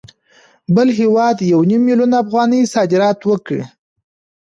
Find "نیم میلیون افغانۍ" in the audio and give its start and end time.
1.69-2.61